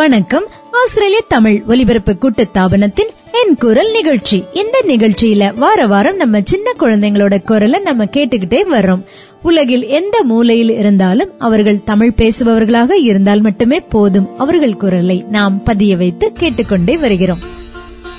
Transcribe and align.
வணக்கம். 0.00 0.44
ஆஸ்திரேலிய 0.84 1.24
தமிழ் 1.28 1.62
ஒலிபரப்பு 1.68 2.16
கூட்டுத்தாபனத்தின் 2.20 3.10
என் 3.32 3.56
குரல் 3.58 3.90
நிகழ்ச்சி. 3.90 4.44
இந்த 4.54 4.84
நிகழ்ச்சியில 4.86 5.54
வார 5.54 5.86
வாரம் 5.86 6.16
நம்ம 6.16 6.40
சின்ன 6.44 6.72
குழந்தைங்களோட 6.80 7.42
குரலை 7.42 7.80
நம்ம 7.80 8.04
கேட்டுக்கிட்டே 8.04 8.64
வர்றோம். 8.72 9.02
உலகில் 9.42 9.86
எந்த 9.86 10.22
மூலையில் 10.24 10.70
இருந்தாலும் 10.70 11.28
அவர்கள் 11.38 11.84
தமிழ் 11.84 12.12
பேசுபவர்களாக 12.16 12.90
இருந்தால் 13.02 13.40
மட்டுமே 13.40 13.80
போதும் 13.80 14.38
அவர்கள் 14.38 14.76
குரலை 14.76 15.24
நாம் 15.28 15.62
பதிய 15.62 15.96
வைத்து 15.96 16.32
கேட்டுக்கொண்டே 16.32 16.96
வருகிறோம். 16.96 17.40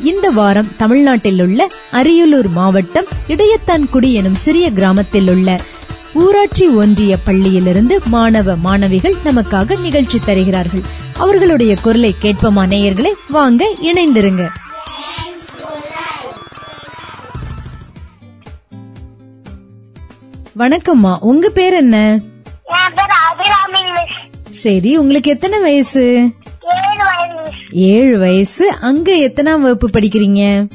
இந்த 0.03 0.29
வாரம் 0.29 0.71
தமிழ்நாட்டில் 0.77 1.41
உள்ள 1.41 1.69
அரியலூர் 1.91 2.51
மாவட்டம் 2.51 3.05
இடையத்தான்குடி 3.27 4.13
எனும் 4.13 4.35
சிறிய 4.35 4.71
கிராமத்தில் 4.71 5.29
உள்ள 5.29 5.59
ஊராட்சி 6.13 6.67
ஒன்றிய 6.67 7.17
பள்ளியிலிருந்து 7.25 7.93
மாணவ 8.05 8.55
மாணவிகள் 8.55 9.15
நமக்காக 9.25 9.81
நிகழ்ச்சி 9.81 10.19
தருகிறார்கள். 10.25 10.99
அவர்களுடைய 11.17 11.75
குரலை 11.75 12.15
கேட்போமா 12.21 12.63
நேயர்களே? 12.73 13.11
வாங்க 13.29 13.73
இணைந்திருங்க. 13.81 14.47
வணக்கம்மா 20.57 21.17
உங்க 21.19 21.49
பேர் 21.49 21.73
என்ன? 21.73 22.19
சரி 24.49 24.97
உங்களுக்கு 24.97 25.31
எத்தனை 25.31 25.59
வயசு? 25.59 26.29
ஏழு 27.71 28.17
வயசு. 28.17 28.71
அங்க 28.81 29.13
எத்தனாம் 29.13 29.59
வகுப்பு 29.59 29.89
படிக்கிறீங்க? 29.89 30.67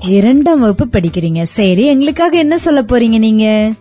இரண்டாம் 0.00 0.60
வகுப்பு 0.60 0.98
படிக்கிறீங்க. 0.98 1.42
சரி 1.42 1.86
எங்களுக்காக 1.86 2.38
என்ன 2.38 2.58
சொல்ல 2.58 2.82
போறீங்க 2.82 3.18
நீங்க? 3.18 3.72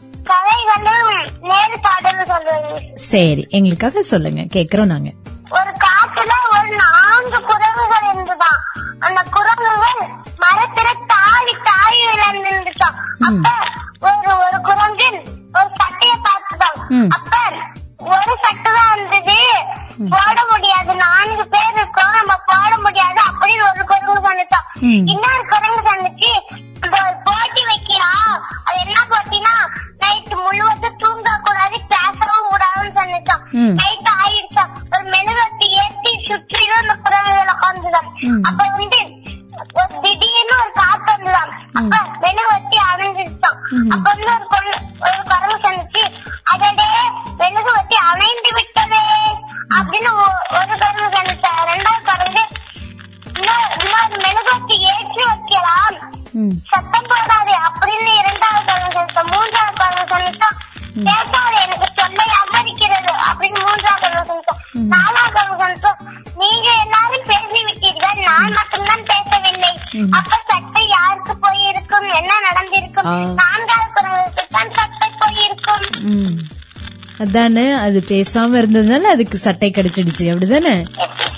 பாடல்னு 1.44 2.26
சொல்றேன் 2.26 2.66
மிஸ் 2.68 3.06
சரி 3.06 3.48
எங்களுக்காக 3.50 4.04
சொல்லுங்க 4.04 4.42
கேக்குறோம் 4.54 4.86
நாங்க. 4.86 5.10
ஒரு 5.52 5.72
காட்டுல 5.86 6.34
ஒரு 6.52 6.70
நான்கு 6.76 7.40
குரங்குகள் 7.42 8.06
இருந்துதான். 8.12 8.60
அந்த 9.00 9.22
குரங்குகள் 9.32 10.02
மரத்துல 10.40 10.90
தாவி 11.08 11.54
தாவி 11.64 12.00
விளையாண்டுட்டான் 12.08 12.98
அப்ப 13.22 13.50
அதானே? 77.32 77.72
அது 77.72 78.04
பேசாம 78.08 78.56
இருந்ததுனால 78.62 79.00
அதுக்கு 79.00 79.38
சட்டை 79.38 79.72
கிடைச்சிடுச்சு. 79.76 80.22
அப்படிதானே? 80.22 80.86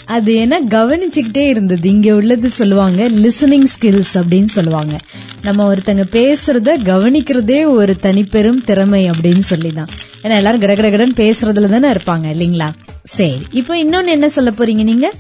அது 0.06 0.34
ஏன்னா 0.34 0.58
கவனிச்சுக்கிட்டே 0.70 1.48
இருந்தது. 1.48 1.90
இங்க 1.90 2.16
உள்ளது 2.16 2.50
சொல்லுவாங்க 2.50 3.10
லிசனிங் 3.10 3.66
ஸ்கில்ஸ் 3.74 4.14
அப்படின்னு 4.14 4.46
சொல்லுவாங்க. 4.46 5.00
நம்ம 5.42 5.74
ஒருத்தங்க 5.74 6.04
பேசுறத 6.12 6.76
கவனிக்கிறதே 6.84 7.70
ஒரு 7.70 7.98
தனிப்பெரும் 8.02 8.64
திறமை 8.64 9.10
அப்படின்னு 9.10 9.44
சொல்லிதான். 9.52 9.88
ஏன்னா 10.22 10.36
எல்லாரும் 10.36 10.62
கடகடகடன் 10.62 11.14
பேசுறதுல 11.16 11.70
தானே 11.70 11.92
இருப்பாங்க 11.92 12.36
இல்லீங்களா? 12.36 12.74
சரி 13.04 13.48
இப்போ 13.52 13.84
இன்னொன்னு 13.84 14.08
என்ன 14.08 14.30
சொல்ல 14.30 14.52
போறீங்க 14.52 14.84
நீங்க? 14.84 15.12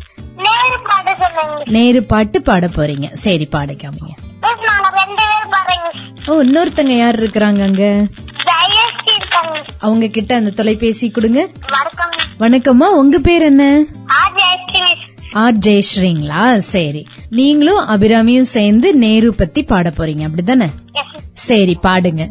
நேரு 1.65 2.03
பாட 2.03 2.39
பாட்டு 2.39 2.41
பாட 2.41 2.67
போறீங்க. 2.67 3.11
சரி 3.11 3.45
பாருங்க 3.45 3.89
ஓ 6.25 6.41
இன்னொருத்தங்க 6.41 6.97
யார் 6.97 7.19
இருக்கிறாங்க 7.19 7.61
அங்க? 7.61 8.05
அவங்க 9.79 10.07
கிட்ட 10.07 10.35
அந்த 10.35 10.49
தொலைபேசி 10.49 11.09
கொடுங்க. 11.09 11.47
வணக்கம். 12.39 12.85
வணக்கம்மா 12.85 12.91
உங்க 12.91 13.19
பேர் 13.19 13.41
என்ன? 13.41 13.85
ஆர் 15.31 15.57
ஜெயஸ்ரீங்களா? 15.57 16.57
சரி. 16.57 17.07
நீங்களும் 17.29 17.87
அபிராமியும் 17.87 18.41
சேர்ந்து 18.41 18.95
நேரு 18.95 19.33
பத்தி 19.33 19.63
பாட 19.63 19.89
போறீங்க. 19.89 20.29
அப்படிதானே? 20.29 20.69
சரி 21.33 21.77
பாடுங்க. 21.81 22.29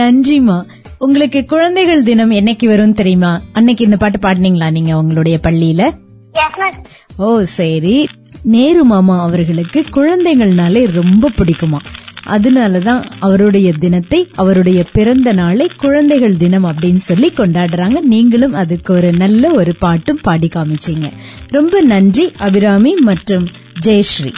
நன்றிமா. 0.00 0.62
உங்களுக்கு 0.98 1.44
குழந்தைகள் 1.44 2.02
தினம் 2.02 2.30
என்னைக்கு 2.30 2.66
வரும் 2.66 2.92
தெரியுமா? 2.92 3.40
அன்னைக்கு 3.52 3.84
இந்த 3.84 3.96
பாட்டு 3.96 4.18
பாடுனீங்களா 4.18 4.70
நீங்க 4.70 4.96
உங்களுடைய 4.96 5.40
பள்ளியில? 5.42 5.98
ஓ 7.16 7.42
சரி. 7.42 8.06
நேரு 8.42 8.84
மாமா 8.84 9.22
அவர்களுக்கு 9.22 9.84
குழந்தைகள்னாலே 9.90 10.90
ரொம்ப 10.92 11.30
பிடிக்குமா. 11.30 11.78
அதனாலதான் 12.26 13.10
அவருடைய 13.20 13.72
தினத்தை 13.72 14.28
அவருடைய 14.34 14.84
பிறந்த 14.92 15.32
நாளை 15.32 15.70
குழந்தைகள் 15.76 16.36
தினம் 16.36 16.64
அப்படின்னு 16.64 16.94
சொல்லி 16.94 17.30
கொண்டாடுறாங்க. 17.30 18.00
நீங்களும் 18.00 18.52
அதுக்கு 18.52 18.94
ஒரு 18.94 19.12
நல்ல 19.12 19.50
ஒரு 19.50 19.76
பாட்டும் 19.76 20.18
பாடி 20.22 20.48
காமிச்சீங்க. 20.54 21.10
ரொம்ப 21.46 21.80
நன்றி 21.80 22.32
அபிராமி 22.36 22.94
மற்றும் 22.94 23.46
ஜெயஸ்ரீ. 23.86 24.32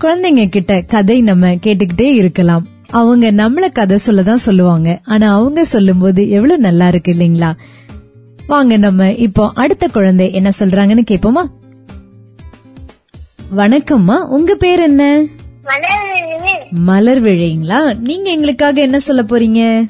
குழந்தைங்க 0.00 0.48
கிட்ட 0.48 0.80
கதை 0.80 1.20
நம்ம 1.20 1.48
கேட்டுக்கிட்டே 1.48 2.14
இருக்கலாம். 2.14 2.66
அவங்க 2.94 3.30
நம்மள 3.32 3.72
கதை 3.72 3.98
சொல்லதான் 4.06 4.44
சொல்லுவாங்க. 4.46 5.00
ஆனா 5.04 5.34
அவங்க 5.34 5.64
சொல்லும்போது 5.64 6.30
எவ்வளவு 6.30 6.60
நல்லா 6.60 6.88
இருக்கு 6.88 7.12
இல்லீங்களா? 7.12 7.50
வாங்க 8.46 8.76
நம்ம 8.76 9.12
இப்போ 9.12 9.50
அடுத்த 9.54 9.88
குழந்தை 9.88 10.32
என்ன 10.32 10.50
சொல்றாங்கன்னு 10.60 11.02
கேப்போமா? 11.10 11.42
வணக்கம்மா. 13.56 14.16
உங்க 14.36 14.54
பேர் 14.54 14.80
என்ன? 14.80 15.24
மலர் 16.70 17.22
விழைங்களா 17.22 17.98
நீங்க 17.98 18.30
எங்களுக்காக 18.30 18.80
என்ன 18.80 18.98
சொல்ல 18.98 19.22
போறீங்க? 19.22 19.86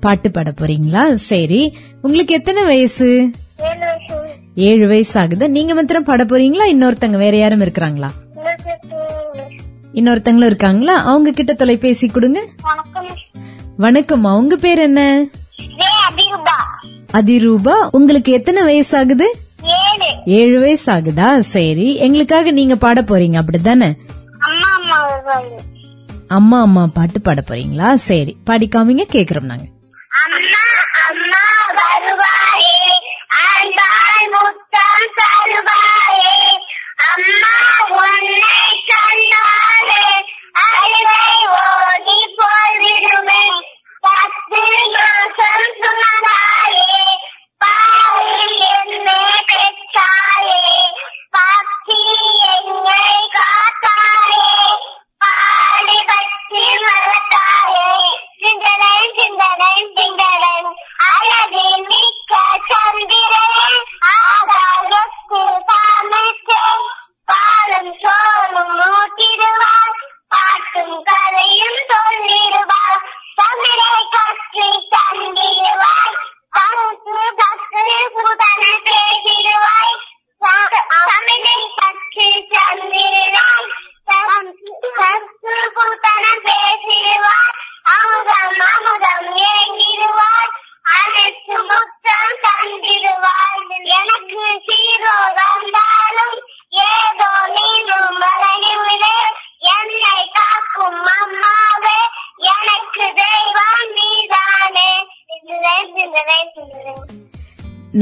பாட்டு 0.00 0.30
பாட 0.30 0.52
போறீங்களா? 0.60 1.14
சரி. 1.14 1.76
உங்களுக்கு 2.02 2.34
எத்தனை 2.34 2.64
வயசு. 2.64 3.30
ஏழு 4.54 4.88
வயசு 4.88 5.20
ஆகுது. 5.20 5.50
நீங்க 5.50 5.74
மாத்திரம் 5.74 6.04
பாட 6.04 6.24
போறீங்களா? 6.24 6.66
இன்னொருத்தங்க 6.72 7.16
வேற 7.16 7.36
யாரும் 7.36 7.60
இருக்கிறாங்களா? 7.60 8.10
இன்னொருத்தங்களும் 9.94 10.46
இருக்காங்களா? 10.46 11.02
அவங்க 11.04 11.30
கிட்ட 11.30 11.52
தொலைபேசி 11.52 12.06
கொடுங்க. 12.08 12.40
வணக்கம். 12.62 13.10
வணக்கம்மா. 13.78 14.36
உங்க 14.36 14.56
பேர் 14.56 14.78
என்ன? 14.78 15.24
அதிரூபா. 17.12 17.88
உங்களுக்கு 17.90 18.32
எத்தனை 18.32 18.62
வயசு 18.62 18.98
ஆகுது 18.98 19.38
ஏழு 20.24 20.60
வயசு 20.60 20.92
ஆகுதா 20.92 21.38
சரி. 21.38 21.96
எங்களுக்காக 21.96 22.50
நீங்க 22.50 22.76
பாட 22.76 23.02
போறீங்க. 23.02 23.36
அப்படித்தானே? 23.36 23.94
அம்மா 24.38 24.68
அம்மா 24.74 25.06
வருவாங்க 25.06 25.54
அம்மா 26.28 26.60
அம்மா 26.60 26.86
பாட்டு 26.94 27.20
பாட 27.20 27.42
போறீங்களா? 27.50 27.94
சரி. 27.94 28.36
பாடிக்காமீங்க 28.46 29.04
கேக்குறோம் 29.12 29.50
நாங்க. 29.52 29.64
அம்மா 30.24 30.62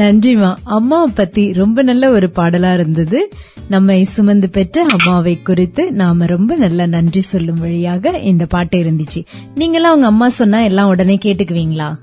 நன்றிமா 0.02 0.56
அம்மாவை 0.64 1.12
பத்தி 1.14 1.52
ரொம்ப 1.52 1.82
நல்ல 1.82 2.10
ஒரு 2.10 2.30
பாடலா 2.36 2.74
இருந்தது. 2.74 3.28
நம்மை 3.68 4.04
சுமந்து 4.04 4.50
பெற்ற 4.50 4.86
அம்மாவை 4.88 5.42
குறித்து 5.42 5.92
நாம 5.92 6.26
ரொம்ப 6.26 6.56
நல்ல 6.56 6.86
நன்றி 6.86 7.20
சொல்லும் 7.20 7.58
வழியாக 7.58 8.18
இந்த 8.18 8.46
பாட்டு 8.46 8.78
இருந்துச்சு. 8.78 9.24
நீங்களாம் 9.54 9.94
உங்க 9.94 10.06
அம்மா 10.06 10.28
சொன்னா 10.28 10.60
எல்லாம் 10.60 10.88
உடனே 10.88 11.18
கேட்டுக்குவீங்களா? 11.24 11.94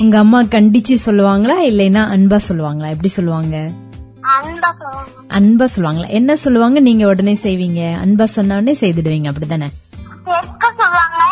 உங்க 0.00 0.18
அம்மா 0.18 0.42
கண்டிச்சு 0.42 0.96
சொல்லுவாங்களா? 1.06 1.54
இல்லைன்னா 1.66 2.02
அன்பா 2.14 2.38
சொல்லுவாங்களா? 2.48 2.88
எப்படி 2.88 3.08
சொல்லுவாங்க? 3.08 3.70
அன்பா 4.22 4.70
சொல்லுவாங்க. 4.78 5.20
அன்பா 5.28 5.66
சொல்லுவாங்களா? 5.76 6.08
என்ன 6.08 6.36
சொல்லுவாங்க? 6.36 6.80
நீங்க 6.80 7.06
உடனே 7.06 7.36
செய்வீங்க. 7.42 7.96
அன்பா 8.04 8.24
சொன்ன 8.24 8.56
உடனே 8.56 8.76
செய்துடுவீங்க. 8.80 9.32
அப்படிதானே? 9.32 9.68
பெருக்க 10.28 10.72
சொல்லுவாங்க. 10.76 11.22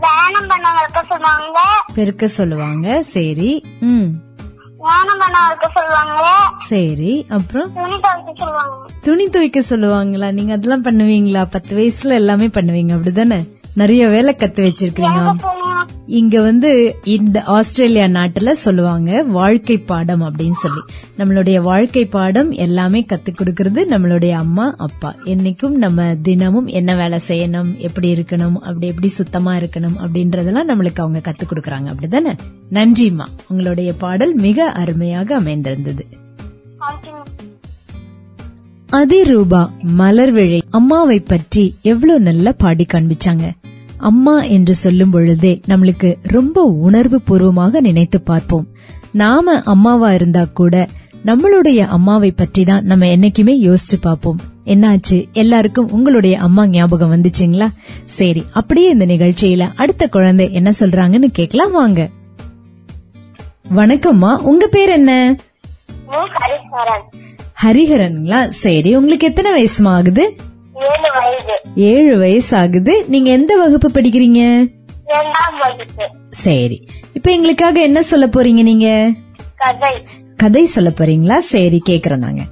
தியானம் 0.00 0.46
பண்ண 0.48 0.72
வைக்க 0.72 1.02
சொல்லுவாங்க. 1.02 1.60
பெருக்க 1.94 2.26
சொல்லுவாங்க. 2.28 3.02
சரி. 3.02 3.64
ம். 3.80 4.06
தியானம் 4.78 5.18
பண்ண 5.18 5.46
வைக்க 5.48 5.68
சொல்லுவாங்க. 5.68 6.22
சரி. 6.56 7.26
அப்புறம்? 7.28 7.72
துணி 7.74 8.00
துவைக்க 8.00 8.32
சொல்லுவாங்க. 8.36 8.76
துணி 9.02 9.28
துவைக்க 9.28 9.60
சொல்லுவாங்களா? 9.60 10.32
நீங்க 10.32 10.52
அதெல்லாம் 10.52 10.84
பண்ணுவீங்களா? 10.84 11.44
பத்து 11.50 11.76
வயசுல 11.78 12.08
எல்லாமே 12.08 12.46
பண்ணுவீங்க. 12.46 12.92
அப்படிதானே? 12.92 13.53
நிறைய 13.74 14.08
வேலை 14.08 14.34
கத்து 14.38 14.60
வச்சிருக்கீங்க 14.66 15.46
இங்க 16.06 16.40
வந்து 16.40 16.96
இந்த 17.04 17.42
ஆஸ்திரேலியா 17.42 18.04
நாட்டுல 18.04 18.50
சொல்லுவாங்க 18.50 19.22
வாழ்க்கை 19.22 19.78
பாடம் 19.78 20.22
அப்படின்னு 20.22 20.50
சொல்லி. 20.50 20.80
நம்மளுடைய 21.18 21.60
வாழ்க்கை 21.60 22.06
பாடம் 22.06 22.50
எல்லாமே 22.50 23.06
கத்து 23.12 23.32
கொடுக்கறது 23.32 23.80
நம்மளுடைய 23.90 24.30
அம்மா 24.30 24.74
அப்பா. 24.76 25.14
என்னைக்கும் 25.24 25.74
நம்ம 25.84 26.14
தினமும் 26.22 26.66
என்ன 26.66 26.96
வேலை 26.96 27.18
செய்யணும் 27.28 27.76
எப்படி 27.76 28.14
இருக்கணும் 28.14 28.54
அப்படி 28.54 28.86
எப்படி 28.86 29.08
சுத்தமா 29.08 29.54
இருக்கணும் 29.54 29.96
அப்படின்றதெல்லாம் 29.98 30.68
நம்மளுக்கு 30.68 30.96
அவங்க 30.96 31.20
கத்து 31.24 31.42
கொடுக்கறாங்க. 31.48 31.88
அப்படிதானே? 31.94 32.36
நன்றிம்மா 32.72 33.26
உங்களுடைய 33.48 33.92
பாடல் 33.92 34.34
மிக 34.34 34.70
அருமையாக 34.70 35.34
அமைந்திருந்தது. 35.34 36.06
அதிரூபா 38.92 39.70
மலர்விழை 39.98 40.60
அம்மாவை 40.70 41.20
பற்றி 41.20 41.74
எவ்வளவு 41.82 42.20
நல்லா 42.20 42.52
பாடி 42.58 42.86
காண்பிச்சாங்க. 42.92 43.50
அம்மா 43.98 44.42
என்று 44.42 44.74
சொல்லும் 44.74 45.10
பொழுதே 45.10 45.60
நம்மளுக்கு 45.68 46.16
ரொம்ப 46.22 46.64
உணர்வு 46.64 47.20
பூர்வமாக 47.20 47.80
நினைத்து 47.80 48.20
பார்ப்போம். 48.20 48.68
நாம 49.12 49.62
அம்மாவா 49.62 50.12
இருந்தா 50.12 50.44
கூட 50.44 50.88
நம்மளுடைய 51.24 51.86
அம்மாவை 51.86 52.30
பற்றி 52.30 52.64
தான் 52.64 52.84
நம்ம 52.84 53.06
என்னைக்குமே 53.06 53.54
யோசிச்சு 53.68 53.96
பார்ப்போம். 54.00 54.40
என்னாச்சு? 54.64 55.32
எல்லாருக்கும் 55.32 55.90
உங்களுடைய 55.90 56.38
அம்மா 56.38 56.66
ஞாபகம் 56.66 57.12
வந்துச்சுங்களா? 57.12 57.68
சரி 58.04 58.44
அப்படியே 58.52 58.90
இந்த 58.90 59.06
நிகழ்ச்சியில 59.06 59.72
அடுத்த 59.74 60.08
குழந்தை 60.08 60.52
என்ன 60.52 60.72
சொல்றாங்கன்னு 60.80 61.28
கேட்கலாம் 61.32 61.72
வாங்க. 61.72 62.10
வணக்கம்மா 63.74 64.36
உங்க 64.36 64.66
பேர் 64.66 64.88
என்ன? 64.88 65.36
ஹரிஹரன்ங்களா? 67.62 68.48
சரி 68.48 68.96
உங்களுக்கு 68.96 69.26
எத்தனை 69.26 69.50
வயசுமா 69.56 69.88
ஆகுது? 69.88 70.36
ஏழு 71.74 72.18
வயசு 72.18 72.56
ஆகுது 72.56 73.04
நீங்க 73.08 73.30
எந்த 73.30 73.56
வகுப்பு 73.56 73.88
படிக்கிறீங்க? 73.88 74.40
சரி. 76.30 76.88
இப்ப 77.12 77.30
எங்களுக்காக 77.30 77.80
என்ன 77.80 78.02
சொல்ல 78.02 78.26
போறீங்க 78.26 78.62
நீங்க? 78.62 79.10
கதை. 79.56 80.06
கதை 80.36 80.64
சொல்ல 80.64 80.90
போறீங்களா? 80.90 81.38
சரி 81.38 81.82
கேக்குறோம் 81.88 82.24
நாங்க. 82.26 82.42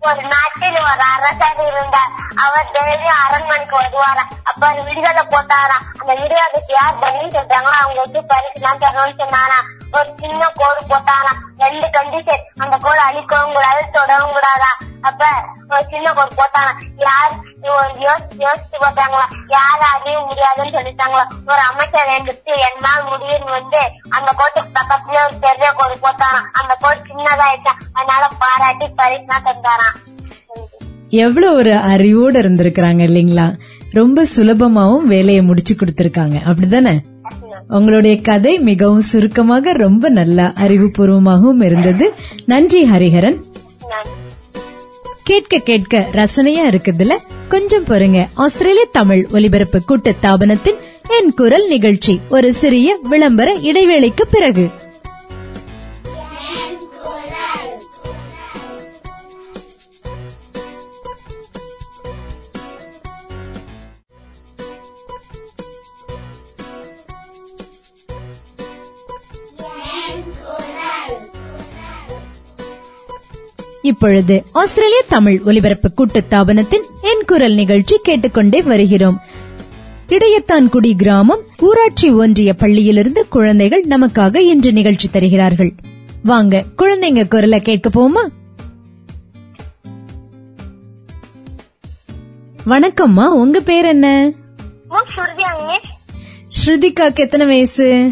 ஒரு 0.00 0.22
நாட்டில் 0.22 0.78
ஒரு 0.90 1.04
அரசர் 1.14 1.60
இருந்தார். 1.66 2.12
அவர் 2.34 2.68
டெய்லியும் 2.74 3.20
அரண்மனைக்கு 3.24 3.76
வருவாரா? 3.80 4.24
அப்ப 4.42 4.66
அவர் 4.66 4.84
விடுதலை 4.84 5.22
போட்டாரா? 5.22 5.78
அந்த 5.98 6.14
விடுதலைக்கு 6.14 6.74
யார் 6.80 6.98
பண்ணி 6.98 7.24
சொல்றாங்களோ 7.38 7.76
அவங்க 7.82 8.00
வச்சு 8.00 8.20
பரிசுலாம் 8.32 8.82
தரணும்னு 8.84 9.16
சொன்னாரா? 9.18 9.58
ஒரு 9.92 10.10
சின்ன 10.20 10.50
கோடு 10.54 10.80
போட்டாரா? 10.88 11.32
ரெண்டு 11.58 11.86
கண்டிஷன் 11.86 12.44
அந்த 12.56 12.76
கோடு 12.76 12.98
அழிக்கவும் 12.98 13.54
கூடாது 13.54 13.82
தொடவும் 13.92 14.32
கூடாதா? 14.32 14.70
அப்ப 15.08 15.24
ஒரு 15.70 15.84
சின்ன 15.90 16.12
கோடு 16.12 16.32
போட்டாங்க 16.40 16.70
யார்? 17.06 17.32
ஒரு 17.76 17.92
யோசிச்சு 18.06 18.36
யோசிச்சு 18.46 18.76
போட்டாங்களா? 18.82 19.26
யார் 19.48 19.84
அறிய 19.92 20.16
முடியாதுன்னு 20.28 20.74
சொல்லிட்டாங்களா? 20.76 21.24
ஒரு 21.46 21.62
அமைச்சர் 21.70 22.12
எழுந்துட்டு 22.14 22.52
என்னால் 22.68 23.08
முடியும்னு 23.12 23.50
வந்து 23.58 23.80
அந்த 24.08 24.30
கோட்டுக்கு 24.38 24.70
பக்கத்துல 24.80 25.24
ஒரு 25.26 25.36
பெரிய 25.40 25.70
கோடு 25.78 25.96
போட்டாராம் 26.04 26.48
அந்த 26.52 26.74
கோடு 26.80 27.00
சின்னதாயிட்டான் 27.08 27.82
அதனால 27.92 28.28
பாராட்டி 28.38 28.88
பரிசுலாம் 29.00 29.48
தந்தாராம் 29.48 29.98
எவ்வளவு 31.24 31.56
ஒரு 31.56 31.72
அறிவோட 31.92 32.36
இருந்திருக்கிறாங்க 32.42 33.02
இல்லைங்களா? 33.08 33.48
ரொம்ப 33.92 34.24
சுலபமாவும் 34.36 35.10
வேலையை 35.14 35.42
முடிச்சு 35.42 35.74
கொடுத்திருக்காங்க. 35.74 36.36
அப்படிதானே 36.50 36.94
உங்களுடைய 37.68 38.14
கதை 38.20 38.58
மிகவும் 38.58 39.06
சுருக்கமாக 39.10 39.72
ரொம்ப 39.72 40.08
நல்ல 40.08 40.52
அறிவுபூர்வமாகவும் 40.56 41.62
இருந்தது. 41.62 42.06
நன்றி 42.46 42.80
ஹரிஹரன். 42.90 43.38
கேட்க 45.26 45.58
கேட்க 45.58 46.06
ரசனையா 46.12 46.64
இருக்குதுல? 46.70 47.16
கொஞ்சம் 47.48 47.84
பொறுங்க. 47.84 48.26
ஆஸ்திரேலிய 48.34 48.88
தமிழ் 48.92 49.26
ஒலிபரப்பு 49.32 49.82
கூட்டத்தாபனத்தின் 49.88 50.76
என் 51.08 51.32
குரல் 51.34 51.68
நிகழ்ச்சி 51.68 52.20
ஒரு 52.28 52.52
சிறிய 52.52 52.98
விளம்பர 53.02 53.54
இடைவேளைக்கு 53.54 54.26
பிறகு. 54.30 54.68
இப்பொழுது 73.86 74.36
ஆஸ்திரேலிய 74.52 75.02
தமிழ் 75.08 75.40
ஒலிபரப்பு 75.44 75.90
கூட்டுத்தாபனத்தின் 75.96 76.86
என் 77.02 77.24
குரல் 77.26 77.54
நிகழ்ச்சி 77.54 77.96
கேட்டுக்கொண்டே 78.02 78.62
வருகிறோம். 78.62 79.18
இடையத்தான்குடி 80.08 80.92
கிராமம் 80.96 81.42
ஊராட்சி 81.58 82.10
ஒன்றிய 82.10 82.54
பள்ளியிலிருந்து 82.58 83.22
குழந்தைகள் 83.28 83.84
நமக்காக 83.88 84.36
இன்று 84.36 84.72
நிகழ்ச்சி 84.72 85.08
தருகிறார்கள். 85.10 85.72
வாங்க 86.22 86.64
குழந்தைங்க 86.78 87.28
குரலை 87.28 87.60
கேட்க 87.60 87.88
போமா? 87.96 88.24
வணக்கம்மா 92.66 93.26
உங்க 93.42 93.60
பேர் 93.60 93.84
என்ன? 93.84 94.32
ஸ்ருதிகாக்கு 96.58 97.22
எத்தனை 97.26 97.46
வயசு? 97.46 98.10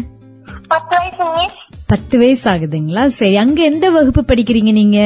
பத்து 1.87 2.17
வயசு 2.17 2.45
ஆகுதுங்களா? 2.51 3.05
சரி 3.05 3.35
அங்க 3.37 3.59
எந்த 3.63 3.89
வகுப்பு 3.89 4.21
படிக்கிறீங்க 4.21 4.71
நீங்க? 4.71 4.99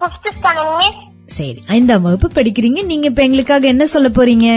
பிப்த் 0.00 0.94
சரி 1.26 1.60
ஐந்தாம் 1.68 2.02
வகுப்பு 2.02 2.28
படிக்கிறீங்க. 2.28 2.84
நீங்க 2.84 3.06
இப்ப 3.06 3.22
எங்களுக்காக 3.22 3.66
என்ன 3.66 3.84
சொல்ல 3.86 4.08
போறீங்க? 4.08 4.48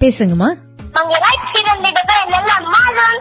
பேசுங்கம்மா. 0.00 0.48
மங்களாய் 0.96 1.46
பிறந்திடவே 1.54 2.18
எல்லாம் 2.26 2.66
மாதம் 2.74 3.16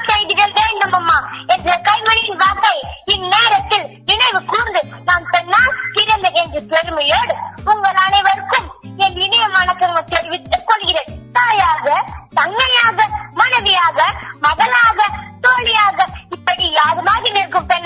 என்ற 1.47 1.81
கைமணி 1.87 2.23
வார்த்தை 2.41 2.73
இந்நேரத்தில் 3.05 3.87
நினைவு 4.05 4.41
கூர்ந்து 4.45 4.81
நான் 5.05 5.25
சொன்னால் 5.31 5.73
பிறந்த 5.93 6.27
என்ற 6.41 6.59
பெருமையோடு 6.69 7.35
உங்கள் 7.65 7.99
அனைவருக்கும் 8.05 8.67
என் 8.97 9.19
இணைய 9.25 9.47
வணக்கங்கள் 9.47 10.11
தெரிவித்துக் 10.13 10.67
கொள்கிறேன். 10.67 11.11
தாயாக 11.33 11.87
தங்கையாக 12.35 12.99
மனைவியாக 13.33 13.99
மகளாக 14.41 14.99
தோழியாக 15.41 16.07
இப்படி 16.29 16.65
யாருமாக 16.79 17.31
நிற்கும் 17.31 17.65
பெண் 17.65 17.84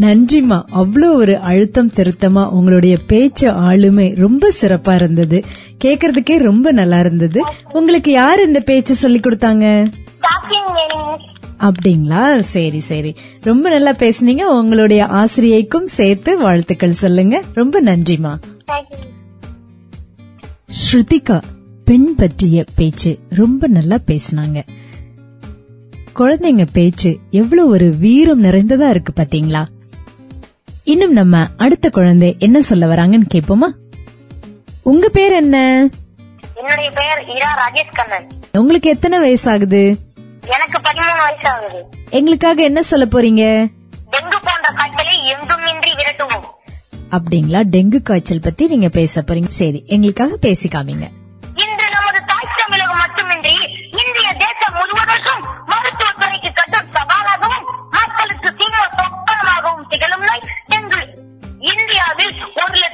நன்றிமா 0.00 0.64
அவ்வளோ 0.74 1.12
ஒரு 1.14 1.38
அழுத்தம் 1.38 1.90
திருத்தமா 1.96 2.48
உங்களுடைய 2.48 2.98
பேச்சு 3.06 3.50
ஆளுமை 3.50 4.12
ரொம்ப 4.12 4.52
சிறப்பா 4.60 4.94
இருந்தது. 4.94 5.44
கேக்குறதுக்கே 5.84 6.38
ரொம்ப 6.38 6.72
நல்லா 6.72 7.00
இருந்தது. 7.00 7.42
உங்களுக்கு 7.72 8.12
யார் 8.12 8.46
இந்த 8.46 8.60
பேச்சு 8.60 8.94
சொல்லி 8.94 9.18
கொடுத்தாங்க? 9.18 9.90
அப்படிங்களா? 11.60 12.38
சரி 12.38 12.80
சரி. 12.80 13.14
ரொம்ப 13.40 13.68
நல்லா 13.68 13.92
பேசுனீங்க. 13.92 14.42
உங்களுடைய 14.42 15.04
ஆசிரியைக்கும் 15.04 15.84
சேர்த்து 15.84 16.38
வாழ்த்துக்கள் 16.38 16.92
சொல்லுங்க. 16.92 17.42
ரொம்ப 17.54 17.82
நன்றிமா 17.82 18.38
ஸ்ருதிகா 20.66 21.40
பெண் 21.84 22.14
பற்றிய 22.14 22.64
பேச்சு. 22.76 23.18
ரொம்ப 23.28 23.66
நல்லா 23.66 23.98
பேசினாங்க. 24.06 24.62
குழந்தைங்க 26.18 26.66
பேச்சு 26.72 27.18
எவ்வளவு 27.30 27.68
ஒரு 27.68 27.94
வீரம் 27.98 28.44
நிறைந்ததா 28.44 28.88
இருக்கு 28.88 29.12
பாத்தீங்களா? 29.16 29.64
இன்னும் 30.84 31.12
நம்ம 31.12 31.46
அடுத்த 31.56 31.90
குழந்தை 31.90 32.36
என்ன 32.38 32.60
சொல்ல 32.60 32.86
வராங்கன்னு 32.86 33.24
கேப்போமா 33.34 33.72
உங்க 34.82 35.08
பேர் 35.08 35.32
என்ன? 35.32 35.88
என்னுடைய 36.54 36.90
பெயர் 36.90 37.24
இரா 37.34 37.68
ராஜேஷ் 37.68 37.94
கண்ணன். 37.94 38.26
உங்களுக்கு 38.52 38.88
எத்தனை 38.88 39.18
வயசு 39.18 39.50
ஆகுது 39.50 39.96
எனக்கு 40.46 40.78
பதிமூணு 40.78 41.16
வயசு 41.18 41.48
ஆகுது 41.48 41.88
எங்களுக்காக 42.10 42.62
என்ன 42.62 42.82
சொல்ல 42.82 43.04
போறீங்க? 43.04 43.70
டெங்கு 44.10 44.38
போன்ற 44.42 44.72
காய்ச்சலை 44.74 45.18
எங்குமின்றி 45.32 45.92
விரட்டுவோம். 45.92 46.44
அப்படிங்களா? 47.10 47.64
டெங்கு 47.72 48.02
காய்ச்சல் 48.02 48.40
பத்தி 48.40 48.66
நீங்க 48.66 48.88
பேச 48.88 49.24
போறீங்க. 49.26 49.48
சரி 49.48 49.84
எங்களுக்காக 49.86 50.36
பேசிக்காமீங்க. 50.42 51.08
mejor 62.56 62.76
le 62.76 62.89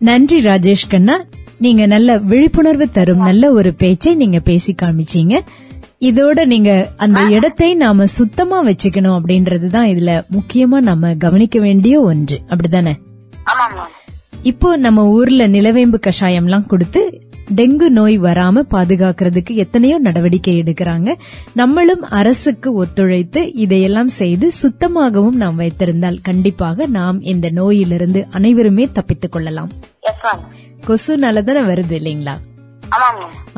நன்றி 0.00 0.40
ராஜேஷ் 0.40 0.88
கண்ணா. 0.88 1.24
நீங்க 1.58 1.86
நல்ல 1.86 2.18
விழிப்புணர்வு 2.18 2.90
தரும் 2.90 3.18
நல்ல 3.18 3.52
ஒரு 3.52 3.74
பேச்சை 3.74 4.14
நீங்க 4.14 4.38
பேசி 4.40 4.74
காமிச்சீங்க. 4.82 5.40
இதோட 6.00 6.44
நீங்க 6.44 6.90
அந்த 6.96 7.20
இடத்தை 7.20 7.74
நாம 7.74 8.06
சுத்தமா 8.06 8.64
வச்சுக்கணும் 8.64 9.18
அப்படின்றதுதான் 9.18 9.88
இதுல 9.92 10.22
முக்கியமா 10.32 10.80
நம்ம 10.80 11.14
கவனிக்க 11.14 11.60
வேண்டிய 11.60 12.00
ஒன்று. 12.00 12.40
அப்படிதானே? 12.48 12.92
இப்போ 14.42 14.76
நம்ம 14.76 15.08
ஊர்ல 15.08 15.48
நிலவேம்பு 15.48 16.00
கஷாயம்லாம் 16.06 16.66
கொடுத்து 16.66 17.20
டெங்கு 17.56 17.88
நோய் 17.88 18.20
வராம 18.20 18.62
பாதுகாக்கிறதுக்கு 18.70 19.50
எத்தனையோ 19.50 19.98
நடவடிக்கை 19.98 20.62
எடுக்கிறாங்க. 20.62 21.14
நம்மளும் 21.54 22.02
அரசுக்கு 22.02 22.84
ஒத்துழைத்து 22.84 23.50
இதையெல்லாம் 23.54 24.08
செய்து 24.08 24.52
சுத்தமாகவும் 24.52 25.36
நாம் 25.36 25.56
வைத்திருந்தால் 25.56 26.20
கண்டிப்பாக 26.22 26.86
நாம் 26.86 27.22
இந்த 27.22 27.50
நோயிலிருந்து 27.50 28.26
அனைவருமே 28.30 28.88
தப்பித்துக் 28.92 29.32
கொள்ளலாம். 29.32 29.70
எஸ் 30.00 30.24
மேம் 30.24 30.38
கொசுனால 30.86 31.42
தானே 31.42 31.60
வருது 31.60 31.94
இல்லைங்களா? 31.98 32.36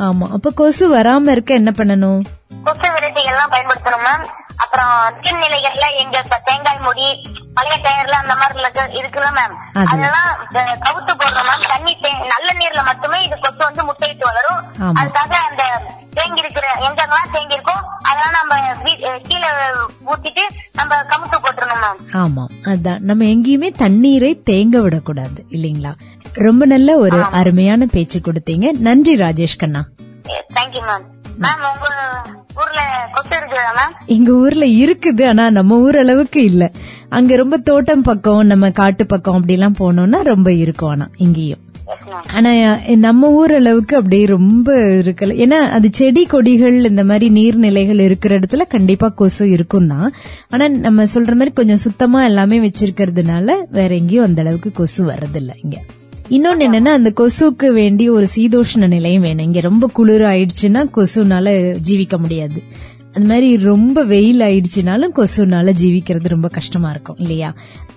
ஆமா. 0.03 0.27
அப்ப 0.33 0.51
கொசு 0.53 0.85
வராம 0.95 1.31
இருக்க 1.31 1.53
என்ன 1.55 1.71
பண்ணணும்? 1.73 2.23
கொசு 2.65 2.89
விரட்டிகள் 2.95 3.33
எல்லாம் 3.33 3.53
பயன்படுத்தணும் 3.53 4.05
மேம் 4.05 4.25
அப்புறம் 4.57 4.91
நீர்நிலைகள்ல 5.23 5.87
எங்க 6.01 6.17
இப்ப 6.19 6.37
தேங்காய் 6.45 6.83
முடி 6.83 7.07
பழைய 7.55 7.77
டயர்ல 7.83 8.17
அந்த 8.19 8.35
மாதிரி 8.35 8.61
இருக்கு- 8.63 8.93
இருக்குல்ல 8.99 9.31
மேம் 9.31 9.55
அது. 9.75 9.89
அதெல்லாம் 9.93 10.31
கவுத்து 10.85 11.13
போடுறோம் 11.15 11.49
மேம் 11.49 11.65
தண்ணி 11.69 11.93
நல்ல 12.29 12.49
நீர்ல 12.53 12.83
மட்டுமே 12.85 13.19
இது 13.25 13.37
கொசு 13.39 13.61
வந்து 13.65 13.83
முட்டையிட்டு 13.85 14.25
வளரும். 14.25 14.61
அதுக்காக 15.01 15.35
அந்த 15.43 15.65
தேங்கி 16.15 16.41
இருக்கிற 16.41 16.67
எங்கெல்லாம் 16.87 17.33
தேங்கி 17.33 17.57
இருக்கோ 17.57 17.77
அதெல்லாம் 18.03 18.37
நம்ம 18.39 18.55
கீழே 19.27 19.51
ஊத்திட்டு 20.07 20.45
நம்ம 20.73 21.03
கமுத்து 21.11 21.39
போட்டுருணும் 21.39 21.83
மேம் 21.85 22.01
ஆமா. 22.23 22.45
அதான். 22.67 23.01
நம்ம 23.03 23.25
எங்கேயுமே 23.27 23.71
தண்ணீரை 23.77 24.33
தேங்க 24.51 24.77
விடக்கூடாது 24.79 25.41
இல்லைங்களா? 25.51 25.93
ரொம்ப 26.35 26.65
நல்ல 26.67 26.99
ஒரு 26.99 27.19
அருமையான 27.41 27.87
பேச்சு 27.87 28.21
கொடுத்தீங்க. 28.21 28.73
நன்றி 28.79 29.17
Rajesh 29.17 29.57
Kanna. 29.57 29.83
Thank you 30.57 30.83
ma'am 30.89 31.05
ma'am 31.43 31.63
உங்க 31.69 31.89
ஊர்ல 32.63 32.81
கொசு 33.15 33.35
இருக்குதா 33.41 33.71
மேம் 33.79 33.95
எங்க 34.07 34.33
ஊர்ல 34.45 34.65
இருக்குது 34.83 35.25
ஆனா 35.29 35.51
நம்ம 35.51 35.79
ஊர் 35.79 35.97
அளவுக்கு 35.97 36.43
இல்ல. 36.43 36.65
அங்க 37.09 37.37
ரொம்ப 37.37 37.57
தோட்டம் 37.59 38.03
பக்கம் 38.03 38.47
நம்ம 38.47 38.71
காட்டு 38.71 39.07
பக்கம் 39.07 39.35
அப்படி 39.35 39.53
எல்லாம் 39.53 39.79
போனோம்னா 39.79 40.23
ரொம்ப 40.23 40.53
இருக்கும் 40.53 40.91
ஆனா 40.91 41.09
இங்கேயும். 41.17 41.63
ஆனா 42.37 42.51
நம்ம 42.97 43.31
ஊர் 43.31 43.55
அளவுக்கு 43.55 43.97
அப்படியே 43.97 44.27
ரொம்ப 44.27 44.69
இருக்கல. 45.03 45.35
ஏன்னா 45.45 45.59
அது 45.77 45.89
செடி 45.93 46.27
கொடிகள் 46.27 46.85
இந்த 46.85 47.05
மாதிரி 47.05 47.27
நீர்நிலைகள் 47.31 48.01
இருக்கிற 48.01 48.39
இடத்துல 48.39 48.67
கண்டிப்பா 48.69 49.09
கொசு 49.09 49.51
இருக்கும் 49.51 49.87
தான் 49.87 50.09
ஆனா 50.49 50.69
நம்ம 50.87 51.05
சொல்ற 51.15 51.35
மாதிரி 51.35 51.53
கொஞ்சம் 51.53 51.77
சுத்தமா 51.77 52.25
எல்லாமே 52.25 52.61
வச்சிருக்கிறதுனால 52.61 53.49
வேற 53.71 53.95
எங்கேயும் 53.95 54.25
அந்த 54.25 54.41
அளவுக்கு 54.41 54.73
கொசு 54.73 55.05
வர்றதில்ல 55.11 55.53
இங்க. 55.65 55.77
இன்னொன்னு 56.35 56.65
என்னன்னா 56.67 56.93
அந்த 56.99 57.11
கொசுக்கு 57.21 57.67
வேண்டிய 57.73 58.13
ஒரு 58.13 58.27
சீதோஷ்ண 58.37 58.87
நிலையும் 58.87 59.23
வேணும். 59.23 59.47
இங்க 59.47 59.61
ரொம்ப 59.61 59.87
குளிர் 59.87 60.21
ஆயிடுச்சுன்னா 60.21 60.83
கொசுனால 60.97 61.47
ஜீவிக்க 61.89 62.19
முடியாது. 62.19 62.63
அந்த 63.15 63.27
மாதிரி 63.29 63.49
ரொம்ப 63.57 64.05
வெயில் 64.05 64.41
ஆயிடுச்சுனாலும் 64.41 65.15
கொசுனால 65.17 65.75
ஜீவிக்கிறது 65.81 66.29
ரொம்ப 66.35 66.49
கஷ்டமா 66.49 66.91
இருக்கும் 66.91 67.19
இல்லையா? 67.19 67.51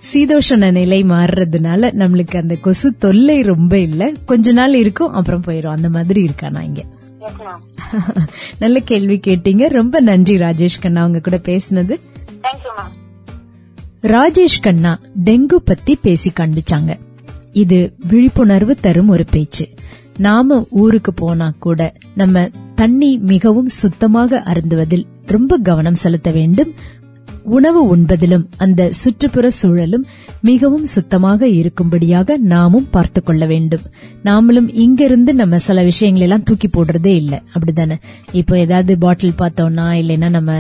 சீதோஷண 0.10 0.72
நிலை 0.72 1.00
மாறுறதுனால 1.04 1.92
நம்மளுக்கு 2.02 2.38
அந்த 2.38 2.56
கொசு 2.56 2.90
தொல்லை 2.98 3.38
ரொம்ப 3.42 3.80
இல்ல. 3.80 4.12
கொஞ்ச 4.26 4.52
நாள் 4.52 4.76
இருக்கும் 4.76 5.14
அப்புறம் 5.14 5.44
போயிரும். 5.48 5.76
அந்த 5.78 5.90
மாதிரி 5.90 6.26
இருக்கானா 6.26 6.62
இங்க? 6.62 6.84
நல்ல 8.60 8.80
கேள்வி 8.80 9.20
கேட்டீங்க. 9.28 9.70
ரொம்ப 9.70 10.00
நன்றி 10.00 10.36
ராஜேஷ் 10.38 10.82
கண்ணா 10.82 11.06
உங்க 11.06 11.20
கூட 11.20 11.40
பேசினது. 11.50 11.96
ராஜேஷ் 14.16 14.62
கண்ணா 14.62 15.00
டெங்கு 15.26 15.60
பத்தி 15.66 15.96
பேசி 16.02 16.32
காண்பிச்சாங்க. 16.40 16.94
இது 17.64 17.80
விழிப்புணர்வு 18.08 18.74
தரும் 18.76 19.12
ஒரு 19.16 19.26
பேச்சு. 19.32 19.66
நாம 20.18 20.58
ஊருக்கு 20.82 21.14
போனா 21.14 21.48
கூட 21.60 21.80
நம்ம 22.16 22.44
தண்ணி 22.76 23.10
மிகவும் 23.32 23.72
சுத்தமாக 23.82 24.42
அருந்துவதில் 24.46 25.06
ரொம்ப 25.26 25.58
கவனம் 25.58 26.02
செலுத்த 26.04 26.30
வேண்டும். 26.32 26.72
உணவு 27.58 27.82
உண்பதிலும் 27.96 28.46
அந்த 28.58 28.88
சுற்றுப்புற 28.92 29.48
சூழலும் 29.50 30.06
மிகவும் 30.42 30.86
சுத்தமாக 30.86 31.48
இருக்கும்படியாக 31.58 32.38
நாமும் 32.54 32.88
பார்த்து 32.92 33.24
கொள்ள 33.24 33.46
வேண்டும். 33.46 33.84
நாமளும் 34.24 34.70
இங்கிருந்து 34.84 35.34
நம்ம 35.34 35.60
சில 35.68 35.84
விஷயங்கள் 35.84 36.24
எல்லாம் 36.24 36.44
தூக்கி 36.44 36.68
போடுறதே 36.68 37.14
இல்லை. 37.22 37.40
அப்படிதானே 37.54 37.98
இப்போ 38.32 38.56
ஏதாவது 38.58 38.98
பாட்டில் 38.98 39.40
பார்த்தோம்னா 39.42 39.88
இல்லைன்னா 40.02 40.30
நம்ம 40.30 40.54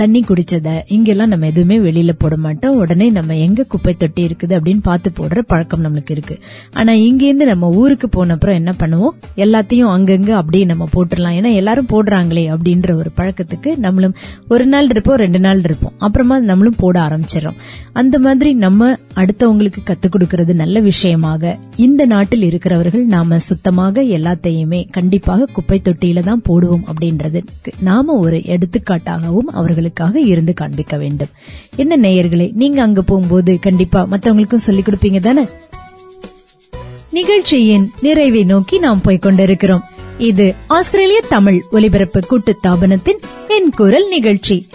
தண்ணி 0.00 0.20
குடிச்சத 0.28 0.68
இங்கெல்லாம் 0.94 1.30
நம்ம 1.32 1.46
எதுவுமே 1.52 1.76
வெளியில 1.86 2.12
போட 2.18 2.34
மாட்டோம். 2.44 2.76
உடனே 2.82 3.06
நம்ம 3.16 3.36
எங்க 3.46 3.66
குப்பை 3.72 3.92
தொட்டி 3.94 4.22
இருக்குது 4.26 4.54
அப்படின்னு 4.56 4.82
பார்த்து 4.88 5.08
போடுற 5.18 5.40
பழக்கம் 5.46 5.82
நம்மளுக்கு 5.84 6.12
இருக்கு. 6.16 6.36
ஆனா 6.72 6.92
இங்கேருந்து 7.06 7.46
நம்ம 7.52 7.68
ஊருக்கு 7.80 8.08
போன 8.08 8.34
அப்புறம் 8.36 8.58
என்ன 8.60 8.72
பண்ணுவோம்? 8.82 9.14
எல்லாத்தையும் 9.44 9.90
அங்கங்க 9.96 10.30
அப்படியே 10.40 10.64
நம்ம 10.64 10.84
போட்டுடலாம். 10.94 11.36
ஏன்னா 11.38 11.50
எல்லாரும் 11.60 11.90
போடுறாங்களே 11.92 12.44
அப்படின்ற 12.54 12.94
ஒரு 13.00 13.10
பழக்கத்துக்கு 13.18 13.72
நம்மளும் 13.86 14.14
ஒரு 14.48 14.66
நாள் 14.66 14.88
இருப்போம் 14.94 15.18
ரெண்டு 15.24 15.40
நாள் 15.46 15.62
இருப்போம். 15.68 15.94
அப்புறமா 15.98 16.38
நம்மளும் 16.50 16.78
போட 16.78 16.96
ஆரம்பிச்சிடறோம். 17.06 17.58
அந்த 17.92 18.18
மாதிரி 18.26 18.52
நம்ம 18.64 18.90
அடுத்தவங்களுக்கு 19.14 19.82
கத்துக் 19.90 20.14
கொடுக்கறது 20.16 20.54
நல்ல 20.62 20.80
விஷயமாக 20.80 21.52
இந்த 21.86 22.02
நாட்டில் 22.14 22.46
இருக்கிறவர்கள் 22.50 23.04
நாம 23.16 23.38
சுத்தமாக 23.50 24.04
எல்லாத்தையுமே 24.18 24.82
கண்டிப்பாக 24.98 25.48
குப்பை 25.52 25.80
தொட்டியில 25.84 26.24
தான் 26.30 26.44
போடுவோம் 26.48 26.86
அப்படின்றது 26.90 27.42
நாம 27.90 28.18
ஒரு 28.24 28.40
எடுத்துக்காட்டாகவும் 28.54 29.48
அவர்களுக்கு 29.60 29.88
அவர்களுக்காக 29.94 30.20
இருந்து 30.20 30.54
காண்பிக்க 30.54 30.96
வேண்டும். 30.96 31.28
என்ன 31.76 31.96
நேயர்களே 31.96 32.50
நீங்க 32.52 32.82
அங்க 32.82 33.02
போகும்போது 33.02 33.58
கண்டிப்பா 33.58 34.06
மத்தவங்களுக்கும் 34.10 34.54
சொல்லிக் 34.54 34.88
கொடுப்பீங்க 34.88 35.20
தானே? 35.20 35.48
நிகழ்ச்சியின் 37.10 37.90
நிறைவை 38.00 38.44
நோக்கி 38.44 38.78
நாம் 38.78 39.00
போய்கொண்டிருக்கிறோம் 39.04 39.82
இது 40.18 40.54
ஆஸ்திரேலிய 40.66 41.20
தமிழ் 41.28 41.62
ஒலிபரப்பு 41.70 42.20
கூட்டு 42.20 42.56
கூட்டுத்தாபனத்தின் 42.56 43.20
என் 43.48 43.70
குரல் 43.70 44.08
நிகழ்ச்சி. 44.08 44.66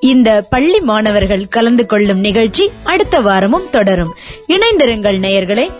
இந்த 0.00 0.46
பள்ளி 0.50 0.80
மாணவர்கள் 0.80 1.48
கலந்து 1.48 1.86
கொள்ளும் 1.86 2.18
நிகழ்ச்சி 2.18 2.70
அடுத்த 2.84 3.20
வாரமும் 3.20 3.70
தொடரும். 3.70 4.14
இணைந்திருங்கள் 4.48 5.18
நேயர்களே. 5.18 5.70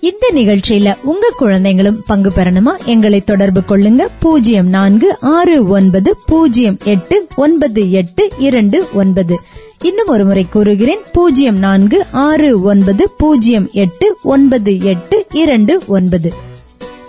இந்த 0.00 0.30
நிகழ்ச்சியில 0.34 0.96
உங்க 1.02 1.32
குழந்தைங்களும் 1.40 1.96
பங்கு 2.06 2.28
பெறணுமா? 2.28 2.84
எங்களை 2.84 3.20
தொடர்பு 3.20 3.62
கொள்ளுங்க. 3.68 4.06
பூஜ்ஜியம் 4.20 4.68
நான்கு 4.68 5.16
ஆறு 5.20 5.66
ஒன்பது 5.66 6.16
பூஜ்ஜியம் 6.26 6.78
எட்டு 6.84 7.26
ஒன்பது 7.36 7.90
எட்டு 7.90 8.28
இரண்டு 8.38 8.86
ஒன்பது. 8.94 9.40
இன்னும் 9.82 10.06
ஒரு 10.06 10.24
முறை 10.24 10.46
கூறுகிறேன். 10.50 10.98
பூஜ்ஜியம் 11.12 11.58
நான்கு 11.58 12.06
ஆறு 12.12 12.62
ஒன்பது 12.62 13.10
பூஜ்ஜியம் 13.16 13.68
எட்டு 13.72 14.16
ஒன்பது 14.22 14.80
எட்டு 14.80 15.26
இரண்டு 15.32 15.82
ஒன்பது. 15.86 16.32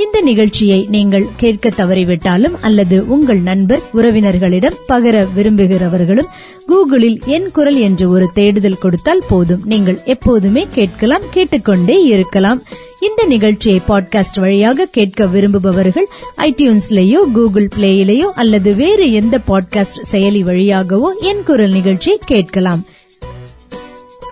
இந்த 0.03 0.21
நிகழ்ச்சியை 0.21 0.87
நீங்கள் 0.89 1.25
கேட்க 1.37 1.69
தவறிவிட்டாலும் 1.69 2.55
அல்லது 2.61 3.07
உங்கள் 3.07 3.39
நண்பர் 3.39 3.81
உறவினர்களிடம் 3.93 4.77
பகர 4.87 5.27
விரும்புகிறவர்களும் 5.37 6.29
கூகுளில் 6.67 7.25
என் 7.25 7.51
குரல் 7.51 7.79
என்று 7.79 8.09
ஒரு 8.09 8.29
தேடுதல் 8.33 8.77
கொடுத்தால் 8.77 9.23
போதும். 9.29 9.61
நீங்கள் 9.65 9.99
எப்போதுமே 10.05 10.67
கேட்கலாம் 10.69 11.25
கேட்டுக்கொண்டே 11.31 12.03
இருக்கலாம். 12.03 12.61
இந்த 12.99 13.25
நிகழ்ச்சியை 13.25 13.81
பாட்காஸ்ட் 13.87 14.39
வழியாக 14.39 14.85
கேட்க 14.85 15.25
விரும்புபவர்கள் 15.25 16.07
ஐடியூன்ஸ்லேயோ 16.37 17.21
கூகுள் 17.33 17.69
பிளேயிலேயோ 17.75 18.29
அல்லது 18.35 18.75
வேறு 18.75 19.11
எந்த 19.11 19.39
பாட்காஸ்ட் 19.47 20.01
செயலி 20.11 20.43
வழியாகவோ 20.43 21.11
என் 21.19 21.43
குரல் 21.43 21.71
நிகழ்ச்சியை 21.71 22.19
கேட்கலாம். 22.25 22.85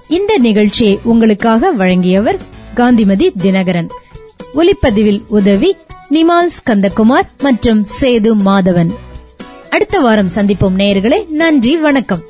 இந்த 0.07 0.37
நிகழ்ச்சியை 0.37 0.99
உங்களுக்காக 1.03 1.71
வழங்கியவர் 1.71 2.41
காந்திமதி 2.73 3.33
தினகரன். 3.43 3.87
ஒலிப்பதிவில் 4.53 5.23
உதவி 5.27 5.75
நிமால் 6.09 6.49
ஸ்கந்தகுமார் 6.49 7.27
மற்றும் 7.41 7.87
சேது 8.01 8.31
மாதவன். 8.45 8.89
அடுத்த 9.69 9.99
வாரம் 9.99 10.29
சந்திப்போம் 10.35 10.75
நேயர்களே 10.75 11.29
நன்றி 11.29 11.77
வணக்கம். 11.77 12.23